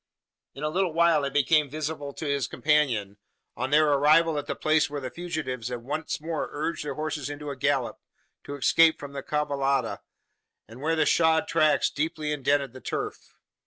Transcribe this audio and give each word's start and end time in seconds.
In 0.55 0.63
a 0.63 0.69
little 0.69 0.93
while 0.93 1.23
it 1.25 1.31
became 1.33 1.69
visible 1.69 2.11
to 2.13 2.25
his 2.25 2.47
companion 2.47 3.17
on 3.55 3.69
their 3.69 3.87
arrival 3.87 4.39
at 4.39 4.47
the 4.47 4.55
place 4.55 4.89
where 4.89 4.99
the 4.99 5.11
fugitives 5.11 5.67
had 5.67 5.83
once 5.83 6.19
more 6.19 6.49
urged 6.51 6.83
their 6.83 6.95
horses 6.95 7.29
into 7.29 7.51
a 7.51 7.55
gallop 7.55 7.99
to 8.45 8.55
escape 8.55 8.99
from 8.99 9.13
the 9.13 9.21
cavallada, 9.21 9.99
and 10.67 10.81
where 10.81 10.95
the 10.95 11.05
shod 11.05 11.47
tracks 11.47 11.91
deeply 11.91 12.31
indented 12.31 12.73
the 12.73 12.81
turf. 12.81 13.35